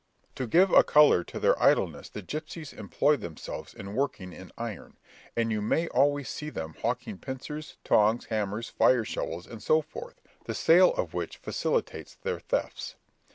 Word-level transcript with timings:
To 0.33 0.47
give 0.47 0.71
a 0.71 0.83
colour 0.83 1.23
to 1.25 1.39
their 1.39 1.61
idleness 1.61 2.09
the 2.09 2.23
gipsies 2.23 2.73
employ 2.73 3.17
themselves 3.17 3.71
in 3.75 3.93
working 3.93 4.33
in 4.33 4.51
iron, 4.57 4.97
and 5.37 5.51
you 5.51 5.61
may 5.61 5.87
always 5.89 6.27
see 6.27 6.49
them 6.49 6.73
hawking 6.81 7.19
pincers, 7.19 7.77
tongs, 7.83 8.25
hammers, 8.25 8.67
fire 8.67 9.05
shovels, 9.05 9.45
and 9.45 9.61
so 9.61 9.83
forth, 9.83 10.19
the 10.45 10.55
sale 10.55 10.91
of 10.95 11.13
which 11.13 11.37
facilitates 11.37 12.15
their 12.15 12.39
thefts. 12.39 12.95